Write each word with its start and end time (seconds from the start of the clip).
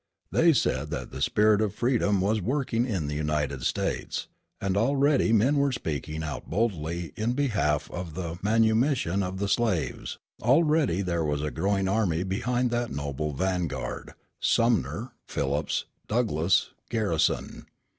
They 0.31 0.51
said 0.51 0.89
that 0.89 1.11
the 1.11 1.21
spirit 1.21 1.61
of 1.61 1.75
freedom 1.75 2.21
was 2.21 2.41
working 2.41 2.87
in 2.87 3.05
the 3.05 3.13
United 3.13 3.61
States, 3.61 4.27
and 4.59 4.75
already 4.75 5.31
men 5.31 5.57
were 5.57 5.71
speaking 5.71 6.23
out 6.23 6.49
boldly 6.49 7.13
in 7.15 7.33
behalf 7.33 7.87
of 7.91 8.15
the 8.15 8.39
manumission 8.41 9.21
of 9.21 9.37
the 9.37 9.47
slaves; 9.47 10.17
already 10.41 11.03
there 11.03 11.23
was 11.23 11.43
a 11.43 11.51
growing 11.51 11.87
army 11.87 12.23
behind 12.23 12.71
that 12.71 12.89
noble 12.89 13.33
vanguard, 13.33 14.15
Sumner, 14.39 15.11
Phillips, 15.27 15.85
Douglass, 16.07 16.71
Garrison. 16.89 17.67